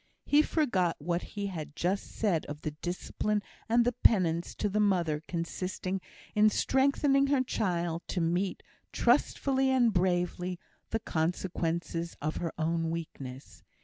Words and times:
He 0.25 0.41
forgot 0.41 0.95
what 0.97 1.21
he 1.21 1.45
had 1.45 1.75
just 1.75 2.07
said, 2.11 2.43
of 2.47 2.61
the 2.63 2.71
discipline 2.71 3.43
and 3.69 3.87
penance 4.01 4.55
to 4.55 4.67
the 4.67 4.79
mother 4.79 5.21
consisting 5.27 6.01
in 6.33 6.49
strengthening 6.49 7.27
her 7.27 7.43
child 7.43 8.01
to 8.07 8.19
meet, 8.19 8.63
trustfully 8.91 9.69
and 9.69 9.93
bravely, 9.93 10.57
the 10.89 10.99
consequences 11.01 12.17
of 12.19 12.37
her 12.37 12.51
own 12.57 12.89
weakness. 12.89 13.61